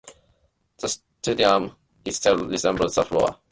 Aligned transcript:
The 0.79 0.87
stadium 1.21 1.75
itself 2.05 2.41
resembles 2.49 2.97
a 2.97 3.05
'flower'. 3.05 3.37